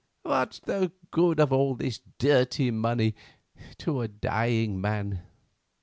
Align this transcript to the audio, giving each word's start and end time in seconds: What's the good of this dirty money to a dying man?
What's 0.23 0.57
the 0.59 0.91
good 1.11 1.39
of 1.39 1.77
this 1.77 2.01
dirty 2.17 2.71
money 2.71 3.13
to 3.77 4.01
a 4.01 4.07
dying 4.07 4.81
man? 4.81 5.21